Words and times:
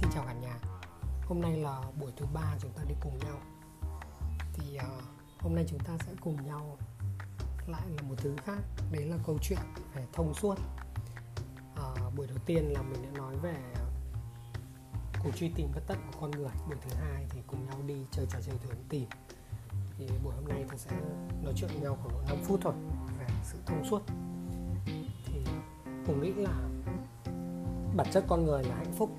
Xin 0.00 0.10
chào 0.14 0.24
cả 0.26 0.32
nhà. 0.32 0.58
Hôm 1.26 1.40
nay 1.40 1.56
là 1.56 1.82
buổi 2.00 2.12
thứ 2.16 2.26
ba 2.34 2.56
chúng 2.58 2.70
ta 2.72 2.82
đi 2.88 2.94
cùng 3.00 3.18
nhau. 3.18 3.38
Thì 4.52 4.78
uh, 4.78 5.02
hôm 5.38 5.54
nay 5.54 5.64
chúng 5.68 5.78
ta 5.78 5.92
sẽ 6.06 6.12
cùng 6.20 6.46
nhau 6.46 6.76
lại 7.66 7.82
là 7.96 8.02
một 8.02 8.14
thứ 8.18 8.36
khác 8.44 8.58
Đấy 8.92 9.04
là 9.04 9.16
câu 9.26 9.38
chuyện 9.42 9.58
về 9.94 10.04
thông 10.12 10.34
suốt. 10.34 10.54
Uh, 11.72 12.14
Buổi 12.16 12.26
đầu 12.26 12.38
tiên 12.46 12.72
là 12.72 12.82
mình 12.82 13.02
đã 13.02 13.18
nói 13.18 13.36
về 13.36 13.56
cuộc 15.22 15.36
truy 15.36 15.52
tìm 15.56 15.68
bất 15.74 15.80
tất 15.86 15.94
của 16.06 16.18
con 16.20 16.30
người. 16.30 16.50
Buổi 16.68 16.76
thứ 16.82 16.96
hai 16.96 17.26
thì 17.30 17.40
cùng 17.46 17.66
nhau 17.66 17.78
đi 17.86 17.94
chơi 18.10 18.26
trò 18.30 18.38
chơi 18.46 18.58
thử 18.58 18.74
tìm. 18.88 19.08
Thì 19.98 20.08
buổi 20.24 20.34
hôm 20.34 20.48
nay 20.48 20.64
tôi 20.68 20.78
sẽ 20.78 20.90
nói 21.42 21.52
chuyện 21.56 21.70
với 21.72 21.80
nhau 21.80 21.98
khoảng 22.02 22.26
5 22.26 22.36
phút 22.44 22.60
thôi 22.62 22.74
Về 23.18 23.26
sự 23.44 23.58
thông 23.66 23.84
suốt. 23.90 24.02
Thì 25.26 25.44
cùng 26.06 26.22
nghĩ 26.22 26.32
là 26.32 26.68
bản 27.96 28.06
chất 28.12 28.24
con 28.28 28.44
người 28.44 28.62
là 28.62 28.74
hạnh 28.74 28.92
phúc 28.98 29.10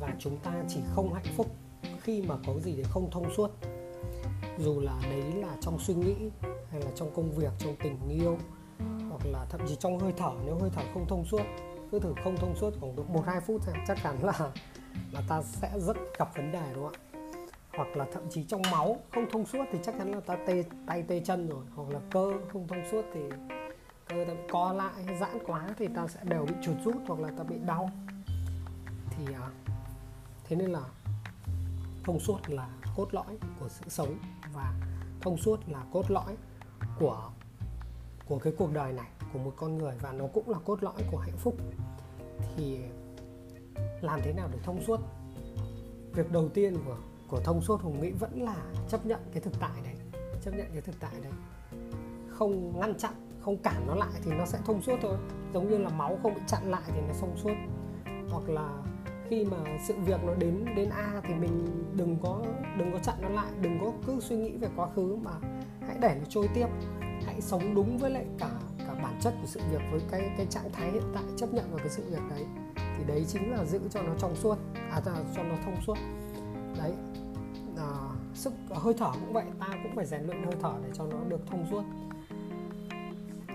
và 0.00 0.14
chúng 0.18 0.36
ta 0.36 0.52
chỉ 0.68 0.80
không 0.94 1.12
hạnh 1.12 1.34
phúc 1.36 1.46
khi 2.02 2.22
mà 2.22 2.34
có 2.46 2.58
gì 2.60 2.76
để 2.76 2.84
không 2.84 3.10
thông 3.10 3.34
suốt. 3.36 3.50
Dù 4.58 4.80
là 4.80 5.00
đấy 5.02 5.32
là 5.32 5.56
trong 5.60 5.78
suy 5.78 5.94
nghĩ, 5.94 6.14
hay 6.70 6.80
là 6.80 6.90
trong 6.94 7.10
công 7.14 7.30
việc, 7.30 7.52
trong 7.58 7.76
tình 7.82 8.08
yêu, 8.08 8.38
hoặc 9.08 9.20
là 9.24 9.46
thậm 9.50 9.60
chí 9.68 9.76
trong 9.76 9.98
hơi 9.98 10.12
thở, 10.16 10.30
nếu 10.46 10.58
hơi 10.58 10.70
thở 10.74 10.82
không 10.94 11.06
thông 11.08 11.24
suốt, 11.24 11.42
cứ 11.92 11.98
thử 11.98 12.14
không 12.24 12.36
thông 12.36 12.56
suốt 12.56 12.74
khoảng 12.80 12.96
độ 12.96 13.02
một, 13.02 13.22
hai 13.26 13.40
phút 13.40 13.62
chắc 13.86 13.98
chắn 14.02 14.24
là 14.24 14.52
là 15.12 15.22
ta 15.28 15.42
sẽ 15.42 15.70
rất 15.78 15.96
gặp 16.18 16.36
vấn 16.36 16.52
đề, 16.52 16.72
đúng 16.74 16.84
không 16.84 16.92
ạ? 16.92 17.06
Hoặc 17.76 17.96
là 17.96 18.06
thậm 18.12 18.22
chí 18.30 18.44
trong 18.44 18.62
máu 18.70 18.96
không 19.10 19.30
thông 19.32 19.46
suốt 19.46 19.64
thì 19.72 19.78
chắc 19.82 19.94
chắn 19.98 20.12
là 20.12 20.20
ta 20.20 20.36
tê, 20.46 20.64
tay 20.86 21.02
tê 21.02 21.20
chân 21.24 21.48
rồi. 21.48 21.64
Hoặc 21.74 21.88
là 21.90 22.00
cơ 22.10 22.32
không 22.52 22.68
thông 22.68 22.82
suốt 22.90 23.02
thì 23.14 23.20
cơ 24.08 24.24
ta 24.28 24.34
co 24.52 24.72
lại, 24.72 25.16
giãn 25.20 25.38
quá 25.46 25.68
thì 25.78 25.88
ta 25.96 26.06
sẽ 26.06 26.20
đều 26.24 26.46
bị 26.46 26.54
chuột 26.62 26.76
rút 26.84 26.96
hoặc 27.06 27.20
là 27.20 27.30
ta 27.38 27.44
bị 27.44 27.56
đau. 27.66 27.90
Thì 29.10 29.34
à, 29.34 29.50
thế 30.50 30.56
nên 30.56 30.70
là 30.70 30.82
thông 32.04 32.20
suốt 32.20 32.38
là 32.48 32.68
cốt 32.96 33.14
lõi 33.14 33.38
của 33.60 33.68
sự 33.68 33.84
sống 33.88 34.18
và 34.54 34.74
thông 35.20 35.36
suốt 35.36 35.60
là 35.66 35.84
cốt 35.92 36.10
lõi 36.10 36.36
của 36.98 37.30
của 38.28 38.38
cái 38.38 38.52
cuộc 38.58 38.72
đời 38.72 38.92
này, 38.92 39.08
của 39.32 39.38
một 39.38 39.52
con 39.56 39.78
người 39.78 39.94
và 40.00 40.12
nó 40.12 40.26
cũng 40.34 40.48
là 40.48 40.58
cốt 40.64 40.82
lõi 40.82 40.94
của 41.10 41.18
hạnh 41.18 41.36
phúc. 41.36 41.56
Thì 42.56 42.78
làm 44.00 44.20
thế 44.22 44.32
nào 44.32 44.48
để 44.52 44.58
thông 44.62 44.82
suốt? 44.86 45.00
Việc 46.12 46.32
đầu 46.32 46.48
tiên 46.48 46.76
của 46.86 46.96
của 47.28 47.40
thông 47.40 47.62
suốt 47.62 47.80
hùng 47.80 48.00
nghĩ 48.00 48.10
vẫn 48.10 48.42
là 48.42 48.56
chấp 48.88 49.06
nhận 49.06 49.20
cái 49.32 49.42
thực 49.42 49.52
tại 49.60 49.80
đấy, 49.84 49.94
chấp 50.42 50.50
nhận 50.50 50.66
cái 50.72 50.80
thực 50.80 51.00
tại 51.00 51.14
đấy. 51.22 51.32
Không 52.28 52.80
ngăn 52.80 52.98
chặn, 52.98 53.12
không 53.40 53.56
cản 53.56 53.86
nó 53.86 53.94
lại 53.94 54.20
thì 54.24 54.30
nó 54.30 54.46
sẽ 54.46 54.58
thông 54.66 54.82
suốt 54.82 54.96
thôi. 55.02 55.16
Giống 55.54 55.70
như 55.70 55.78
là 55.78 55.88
máu 55.88 56.18
không 56.22 56.34
bị 56.34 56.40
chặn 56.46 56.70
lại 56.70 56.82
thì 56.86 57.00
nó 57.08 57.14
thông 57.20 57.36
suốt. 57.36 57.54
Hoặc 58.30 58.48
là 58.48 58.82
khi 59.30 59.44
mà 59.44 59.56
sự 59.78 59.94
việc 60.06 60.20
nó 60.26 60.34
đến 60.34 60.64
đến 60.76 60.90
a 60.90 61.20
thì 61.22 61.34
mình 61.34 61.66
đừng 61.96 62.16
có 62.22 62.42
đừng 62.78 62.92
có 62.92 62.98
chặn 62.98 63.14
nó 63.22 63.28
lại 63.28 63.50
đừng 63.60 63.78
có 63.80 63.92
cứ 64.06 64.20
suy 64.20 64.36
nghĩ 64.36 64.56
về 64.56 64.68
quá 64.76 64.88
khứ 64.96 65.16
mà 65.16 65.30
hãy 65.80 65.96
để 66.00 66.16
nó 66.18 66.24
trôi 66.28 66.48
tiếp. 66.54 66.66
Hãy 67.00 67.40
sống 67.40 67.74
đúng 67.74 67.98
với 67.98 68.10
lại 68.10 68.26
cả 68.38 68.50
cả 68.78 68.94
bản 69.02 69.18
chất 69.20 69.34
của 69.40 69.46
sự 69.46 69.60
việc 69.70 69.80
với 69.90 70.00
cái 70.10 70.30
cái 70.36 70.46
trạng 70.46 70.72
thái 70.72 70.90
hiện 70.90 71.02
tại 71.14 71.22
chấp 71.36 71.54
nhận 71.54 71.64
vào 71.70 71.78
cái 71.78 71.88
sự 71.88 72.02
việc 72.10 72.22
đấy. 72.30 72.46
Thì 72.76 73.04
đấy 73.06 73.24
chính 73.28 73.50
là 73.50 73.64
giữ 73.64 73.80
cho 73.90 74.02
nó 74.02 74.12
trong 74.18 74.36
suốt 74.36 74.58
à 74.90 75.00
cho 75.04 75.42
nó 75.42 75.54
thông 75.64 75.76
suốt. 75.86 75.96
Đấy. 76.78 76.92
À, 77.76 77.90
sức 78.34 78.52
hơi 78.70 78.94
thở 78.94 79.10
cũng 79.12 79.32
vậy 79.32 79.44
ta 79.60 79.68
cũng 79.82 79.96
phải 79.96 80.06
rèn 80.06 80.22
luyện 80.22 80.42
hơi 80.42 80.54
thở 80.62 80.72
để 80.82 80.90
cho 80.94 81.04
nó 81.04 81.18
được 81.28 81.46
thông 81.46 81.66
suốt. 81.70 81.82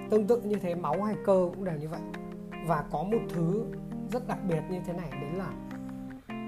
Tương 0.10 0.28
tự 0.28 0.42
như 0.42 0.56
thế 0.56 0.76
máu 0.76 1.04
hay 1.04 1.16
cơ 1.26 1.50
cũng 1.56 1.64
đều 1.64 1.78
như 1.78 1.90
vậy. 1.90 2.02
Và 2.68 2.84
có 2.92 3.04
một 3.04 3.20
thứ 3.30 3.66
rất 4.12 4.28
đặc 4.28 4.40
biệt 4.48 4.62
như 4.70 4.80
thế 4.86 4.94
này 4.94 5.10
đấy 5.12 5.32
là 5.34 5.50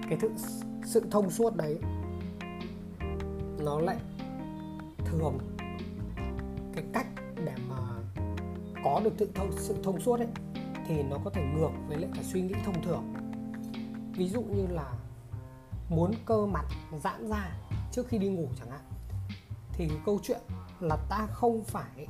cái 0.10 0.18
thực 0.22 0.32
sự 0.86 1.04
thông 1.12 1.30
suốt 1.30 1.56
đấy 1.56 1.78
nó 3.60 3.80
lại 3.80 3.98
thường 5.06 5.38
cái 6.74 6.84
cách 6.94 7.08
để 7.46 7.54
mà 7.70 7.76
có 8.84 9.02
được 9.04 9.14
tự 9.18 9.30
thông, 9.36 9.52
sự 9.58 9.76
thông 9.84 10.00
suốt 10.00 10.20
ấy 10.20 10.28
thì 10.88 11.04
nó 11.04 11.18
có 11.24 11.30
thể 11.30 11.46
ngược 11.46 11.72
với 11.88 11.98
lại 11.98 12.10
cái 12.14 12.24
suy 12.24 12.42
nghĩ 12.42 12.56
thông 12.66 12.84
thường. 12.84 13.14
Ví 14.18 14.30
dụ 14.30 14.42
như 14.42 14.68
là 14.68 14.94
muốn 15.90 16.12
cơ 16.26 16.46
mặt 16.46 16.66
giãn 17.04 17.30
ra 17.30 17.52
trước 17.92 18.08
khi 18.08 18.18
đi 18.18 18.30
ngủ 18.30 18.48
chẳng 18.60 18.70
hạn 18.70 18.82
thì 19.74 19.90
câu 20.06 20.20
chuyện 20.24 20.42
là 20.80 20.98
ta 21.10 21.28
không 21.32 21.64
phải 21.64 22.08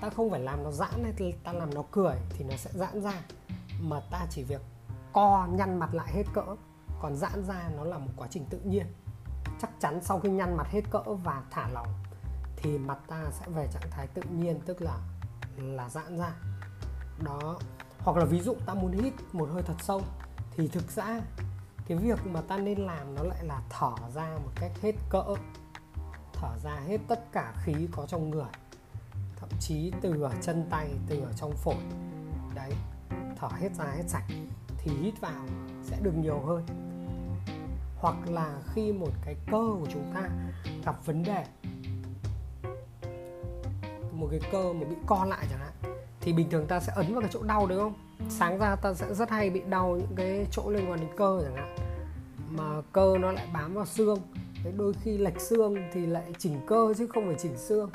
ta 0.00 0.10
không 0.10 0.30
phải 0.30 0.40
làm 0.40 0.64
nó 0.64 0.70
giãn 0.70 1.04
hay 1.04 1.34
ta 1.44 1.52
làm 1.52 1.74
nó 1.74 1.82
cười 1.90 2.14
thì 2.30 2.44
nó 2.44 2.56
sẽ 2.56 2.70
giãn 2.74 3.02
ra 3.02 3.22
mà 3.80 4.00
ta 4.10 4.26
chỉ 4.30 4.42
việc 4.42 4.60
co 5.12 5.48
nhăn 5.50 5.78
mặt 5.78 5.94
lại 5.94 6.12
hết 6.12 6.24
cỡ 6.34 6.56
còn 7.02 7.16
giãn 7.16 7.44
ra 7.44 7.70
nó 7.76 7.84
là 7.84 7.98
một 7.98 8.10
quá 8.16 8.28
trình 8.30 8.44
tự 8.50 8.58
nhiên. 8.58 8.86
Chắc 9.60 9.70
chắn 9.80 10.00
sau 10.02 10.20
khi 10.20 10.28
nhăn 10.28 10.56
mặt 10.56 10.66
hết 10.70 10.80
cỡ 10.90 11.02
và 11.24 11.42
thả 11.50 11.68
lỏng 11.68 11.88
thì 12.56 12.78
mặt 12.78 12.98
ta 13.08 13.24
sẽ 13.30 13.46
về 13.48 13.68
trạng 13.72 13.90
thái 13.90 14.06
tự 14.06 14.22
nhiên, 14.22 14.60
tức 14.66 14.82
là 14.82 14.98
là 15.56 15.88
giãn 15.88 16.18
ra. 16.18 16.32
Đó. 17.18 17.58
Hoặc 17.98 18.16
là 18.16 18.24
ví 18.24 18.40
dụ 18.40 18.54
ta 18.66 18.74
muốn 18.74 18.92
hít 18.92 19.12
một 19.32 19.48
hơi 19.52 19.62
thật 19.62 19.74
sâu 19.82 20.02
thì 20.56 20.68
thực 20.68 20.90
ra 20.90 21.20
cái 21.86 21.98
việc 21.98 22.26
mà 22.26 22.40
ta 22.40 22.56
nên 22.56 22.78
làm 22.78 23.14
nó 23.14 23.22
lại 23.22 23.44
là 23.44 23.62
thở 23.70 23.92
ra 24.14 24.38
một 24.44 24.50
cách 24.54 24.72
hết 24.82 24.94
cỡ. 25.10 25.24
Thở 26.32 26.58
ra 26.64 26.80
hết 26.86 26.98
tất 27.08 27.32
cả 27.32 27.54
khí 27.64 27.88
có 27.92 28.06
trong 28.06 28.30
người, 28.30 28.52
thậm 29.36 29.48
chí 29.60 29.92
từ 30.00 30.22
ở 30.22 30.32
chân 30.40 30.66
tay, 30.70 30.90
từ 31.08 31.20
ở 31.20 31.32
trong 31.32 31.52
phổi. 31.52 31.82
Đấy. 32.54 32.72
Thở 33.38 33.48
hết 33.48 33.74
ra 33.74 33.84
hết 33.84 34.08
sạch 34.08 34.24
thì 34.78 34.90
hít 34.90 35.20
vào 35.20 35.44
sẽ 35.82 35.98
được 36.02 36.14
nhiều 36.16 36.40
hơn 36.46 36.91
hoặc 38.02 38.16
là 38.30 38.54
khi 38.74 38.92
một 38.92 39.10
cái 39.24 39.34
cơ 39.46 39.58
của 39.80 39.86
chúng 39.92 40.12
ta 40.14 40.28
gặp 40.84 41.06
vấn 41.06 41.22
đề, 41.22 41.44
một 44.12 44.28
cái 44.30 44.40
cơ 44.52 44.72
mà 44.72 44.84
bị 44.90 44.96
co 45.06 45.24
lại 45.24 45.46
chẳng 45.50 45.58
hạn, 45.58 45.96
thì 46.20 46.32
bình 46.32 46.50
thường 46.50 46.66
ta 46.66 46.80
sẽ 46.80 46.92
ấn 46.96 47.12
vào 47.12 47.20
cái 47.20 47.30
chỗ 47.32 47.42
đau, 47.42 47.66
đúng 47.66 47.78
không? 47.78 47.94
Sáng 48.28 48.58
ra 48.58 48.76
ta 48.76 48.94
sẽ 48.94 49.14
rất 49.14 49.30
hay 49.30 49.50
bị 49.50 49.60
đau 49.60 49.96
những 49.96 50.16
cái 50.16 50.46
chỗ 50.50 50.70
liên 50.70 50.90
quan 50.90 51.00
đến 51.00 51.08
cơ 51.16 51.40
chẳng 51.44 51.56
hạn, 51.56 51.76
mà 52.50 52.82
cơ 52.92 53.18
nó 53.20 53.32
lại 53.32 53.46
bám 53.52 53.74
vào 53.74 53.86
xương. 53.86 54.18
Đấy, 54.64 54.72
đôi 54.76 54.92
khi 55.02 55.18
lệch 55.18 55.40
xương 55.40 55.76
thì 55.92 56.06
lại 56.06 56.24
chỉnh 56.38 56.60
cơ 56.66 56.94
chứ 56.98 57.06
không 57.06 57.26
phải 57.26 57.36
chỉnh 57.38 57.56
xương. 57.56 57.90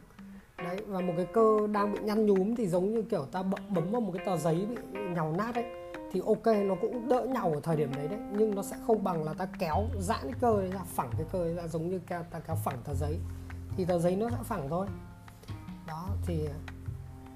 Đấy, 0.58 0.78
và 0.88 1.00
một 1.00 1.14
cái 1.18 1.26
cơ 1.34 1.68
đang 1.72 1.94
bị 1.94 2.00
nhăn 2.00 2.26
nhúm 2.26 2.56
thì 2.56 2.68
giống 2.68 2.94
như 2.94 3.02
kiểu 3.02 3.26
ta 3.32 3.44
bấm 3.44 3.92
vào 3.92 4.02
một 4.02 4.12
cái 4.16 4.26
tờ 4.26 4.38
giấy 4.38 4.66
bị 4.70 5.00
nhàu 5.16 5.36
nát 5.38 5.56
ấy 5.56 5.66
thì 6.12 6.22
ok, 6.26 6.46
nó 6.66 6.76
cũng 6.82 7.10
đỡ 7.10 7.26
nhau 7.26 7.52
ở 7.54 7.60
thời 7.64 7.76
điểm 7.76 7.96
đấy 7.96 8.08
đấy, 8.08 8.20
nhưng 8.32 8.56
nó 8.56 8.64
sẽ 8.64 8.78
không 8.88 9.04
bằng 9.04 9.24
là 9.24 9.34
ta 9.34 9.48
kéo 9.60 9.86
giãn 10.00 10.20
cái 10.24 10.36
cơ 10.40 10.54
ấy 10.54 10.72
ra, 10.72 10.80
phẳng 10.86 11.10
cái 11.18 11.26
cơ 11.32 11.40
ấy 11.40 11.54
ra, 11.54 11.68
giống 11.68 11.90
như 11.90 12.00
ta 12.08 12.40
kéo 12.48 12.56
phẳng 12.56 12.78
tờ 12.84 12.94
giấy. 12.94 13.20
Thì 13.78 13.86
tờ 13.86 14.00
giấy 14.00 14.16
nó 14.16 14.30
sẽ 14.30 14.38
phẳng 14.44 14.70
thôi. 14.70 14.88
Đó, 15.88 16.10
thì 16.26 16.50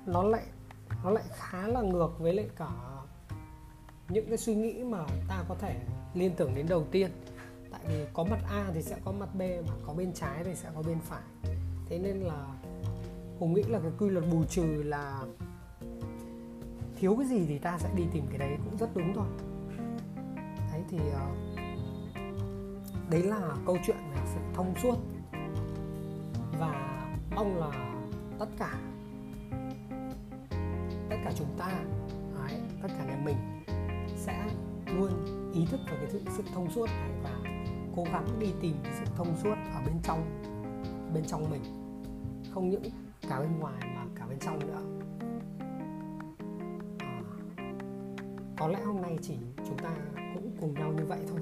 nó 0.06 0.24
lại 0.24 0.44
nó 1.04 1.12
lại 1.12 1.24
khá 1.32 1.68
là 1.68 1.82
ngược 1.82 2.20
với 2.20 2.34
lại 2.34 2.50
cả 2.58 2.70
những 4.10 4.28
cái 4.28 4.38
suy 4.38 4.56
nghĩ 4.56 4.84
mà 4.84 5.06
ta 5.28 5.44
có 5.50 5.56
thể 5.56 5.80
liên 6.14 6.36
tưởng 6.36 6.56
đến 6.56 6.66
đầu 6.70 6.86
tiên. 6.92 7.12
Tại 7.72 7.82
vì 7.88 8.06
có 8.14 8.24
mặt 8.24 8.40
A 8.50 8.72
thì 8.74 8.82
sẽ 8.82 8.96
có 9.06 9.12
mặt 9.12 9.36
B 9.36 9.40
mà 9.40 9.74
có 9.88 9.94
bên 9.94 10.14
trái 10.14 10.44
thì 10.44 10.56
sẽ 10.56 10.70
có 10.76 10.82
bên 10.82 11.00
phải. 11.00 11.22
Thế 11.90 12.00
nên 12.00 12.20
là 12.20 12.48
hùng 13.40 13.54
nghĩ 13.54 13.64
là 13.64 13.80
cái 13.80 13.92
quy 14.00 14.10
luật 14.10 14.26
bù 14.32 14.44
trừ 14.44 14.84
là 14.84 15.20
thiếu 17.02 17.16
cái 17.16 17.28
gì 17.28 17.46
thì 17.48 17.58
ta 17.58 17.78
sẽ 17.78 17.90
đi 17.96 18.04
tìm 18.14 18.26
cái 18.30 18.38
đấy 18.38 18.58
cũng 18.66 18.78
rất 18.78 18.90
đúng 18.96 19.14
thôi. 19.14 19.26
Đấy 20.72 20.82
thì 20.90 20.98
ờ, 21.14 21.28
đấy 23.10 23.24
là 23.24 23.56
câu 23.66 23.78
chuyện 23.86 23.98
về 24.16 24.22
sự 24.26 24.40
thông 24.54 24.74
suốt. 24.84 24.96
Và 26.60 27.02
mong 27.36 27.58
là 27.58 27.96
tất 28.40 28.46
cả 28.58 28.80
tất 31.10 31.18
cả 31.24 31.32
chúng 31.36 31.58
ta 31.58 31.72
đấy, 32.36 32.62
tất 32.82 32.88
cả 32.98 33.06
nhà 33.06 33.22
mình 33.26 33.38
sẽ 34.18 34.46
luôn 34.86 35.10
ý 35.54 35.66
thức 35.66 35.80
về 35.92 35.98
cái 36.02 36.10
sự, 36.10 36.22
sự 36.38 36.44
thông 36.54 36.72
suốt 36.72 36.86
này 36.86 37.12
và 37.24 37.40
cố 37.96 38.04
gắng 38.04 38.40
đi 38.40 38.48
tìm 38.62 38.76
cái 38.84 38.94
sự 39.00 39.06
thông 39.16 39.38
suốt 39.44 39.56
ở 39.74 39.82
bên 39.86 39.96
trong 40.04 40.42
bên 41.14 41.24
trong 41.28 41.50
mình. 41.50 41.62
Không 42.54 42.70
những 42.70 42.84
cả 43.30 43.40
bên 43.40 43.60
ngoài 43.60 43.82
mà 43.96 44.06
cả 44.16 44.26
bên 44.30 44.40
trong 44.40 44.60
nữa. 44.60 45.01
Có 48.62 48.68
lẽ 48.68 48.80
hôm 48.86 49.02
nay 49.02 49.18
chỉ 49.22 49.34
chúng 49.68 49.78
ta 49.78 49.90
cũng 50.34 50.52
cùng 50.62 50.74
nhau 50.74 50.94
như 50.98 51.06
vậy 51.06 51.20
thôi. 51.30 51.40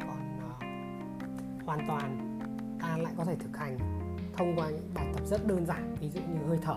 Còn 0.00 0.38
uh, 0.46 1.66
hoàn 1.66 1.86
toàn 1.88 2.38
ta 2.80 2.96
lại 2.96 3.12
có 3.16 3.24
thể 3.24 3.36
thực 3.36 3.56
hành 3.56 3.78
thông 4.36 4.56
qua 4.56 4.70
những 4.70 4.90
bài 4.94 5.06
tập 5.14 5.26
rất 5.26 5.46
đơn 5.46 5.66
giản 5.66 5.94
ví 6.00 6.10
dụ 6.10 6.20
như 6.20 6.46
hơi 6.48 6.58
thở 6.62 6.76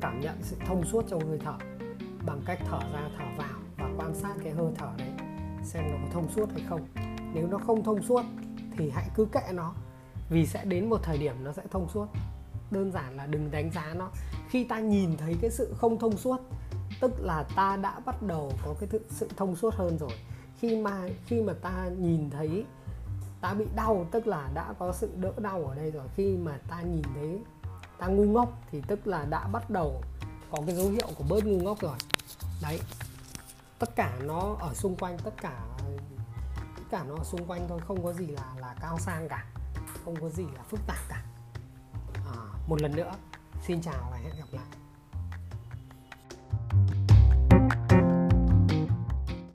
cảm 0.00 0.20
nhận 0.20 0.38
sự 0.42 0.56
thông 0.66 0.84
suốt 0.84 1.04
trong 1.08 1.28
hơi 1.28 1.38
thở 1.44 1.54
bằng 2.26 2.40
cách 2.46 2.58
thở 2.70 2.80
ra 2.92 3.08
thở 3.18 3.24
vào 3.36 3.58
và 3.76 3.90
quan 3.96 4.14
sát 4.14 4.34
cái 4.44 4.52
hơi 4.52 4.72
thở 4.74 4.88
đấy 4.98 5.10
xem 5.64 5.84
nó 5.90 5.96
có 6.02 6.12
thông 6.12 6.28
suốt 6.30 6.50
hay 6.52 6.62
không. 6.68 6.86
Nếu 7.34 7.46
nó 7.46 7.58
không 7.58 7.84
thông 7.84 8.02
suốt 8.02 8.22
thì 8.76 8.90
hãy 8.90 9.08
cứ 9.14 9.24
kệ 9.24 9.52
nó 9.52 9.74
vì 10.30 10.46
sẽ 10.46 10.64
đến 10.64 10.88
một 10.88 11.00
thời 11.02 11.18
điểm 11.18 11.44
nó 11.44 11.52
sẽ 11.52 11.62
thông 11.70 11.88
suốt. 11.88 12.06
Đơn 12.70 12.92
giản 12.92 13.16
là 13.16 13.26
đừng 13.26 13.50
đánh 13.50 13.70
giá 13.70 13.94
nó. 13.94 14.10
Khi 14.48 14.64
ta 14.64 14.80
nhìn 14.80 15.16
thấy 15.16 15.36
cái 15.40 15.50
sự 15.50 15.74
không 15.76 15.98
thông 15.98 16.16
suốt 16.16 16.40
tức 17.02 17.20
là 17.20 17.42
ta 17.56 17.76
đã 17.76 18.00
bắt 18.00 18.22
đầu 18.22 18.52
có 18.64 18.74
cái 18.80 18.88
sự 19.10 19.28
thông 19.36 19.56
suốt 19.56 19.74
hơn 19.74 19.98
rồi. 19.98 20.10
Khi 20.58 20.76
mà 20.76 21.08
khi 21.26 21.42
mà 21.42 21.52
ta 21.62 21.88
nhìn 21.98 22.30
thấy 22.30 22.64
ta 23.40 23.54
bị 23.54 23.64
đau 23.74 24.06
tức 24.10 24.26
là 24.26 24.50
đã 24.54 24.74
có 24.78 24.92
sự 24.92 25.10
đỡ 25.16 25.32
đau 25.38 25.64
ở 25.64 25.74
đây 25.74 25.90
rồi 25.90 26.04
khi 26.16 26.36
mà 26.36 26.58
ta 26.68 26.82
nhìn 26.82 27.02
thấy 27.14 27.38
ta 27.98 28.06
ngu 28.06 28.24
ngốc 28.24 28.52
thì 28.70 28.82
tức 28.86 29.06
là 29.06 29.24
đã 29.30 29.46
bắt 29.46 29.70
đầu 29.70 30.02
có 30.50 30.58
cái 30.66 30.76
dấu 30.76 30.90
hiệu 30.90 31.08
của 31.16 31.24
bớt 31.28 31.44
ngu 31.44 31.58
ngốc 31.62 31.80
rồi. 31.80 31.96
Đấy. 32.62 32.80
Tất 33.78 33.96
cả 33.96 34.18
nó 34.22 34.56
ở 34.60 34.74
xung 34.74 34.96
quanh 34.96 35.18
tất 35.24 35.34
cả 35.42 35.60
tất 36.76 36.82
cả 36.90 37.04
nó 37.08 37.14
ở 37.14 37.24
xung 37.24 37.46
quanh 37.46 37.66
thôi 37.68 37.80
không 37.86 38.04
có 38.04 38.12
gì 38.12 38.26
là 38.26 38.54
là 38.60 38.74
cao 38.80 38.98
sang 38.98 39.28
cả 39.28 39.46
không 40.04 40.16
có 40.20 40.28
gì 40.28 40.44
là 40.56 40.62
phức 40.62 40.80
tạp 40.86 40.98
cả. 41.08 41.22
À, 42.14 42.36
một 42.66 42.82
lần 42.82 42.96
nữa 42.96 43.12
xin 43.66 43.82
chào 43.82 44.08
và 44.10 44.16
hẹn 44.16 44.32
gặp 44.38 44.46
lại. 44.50 44.66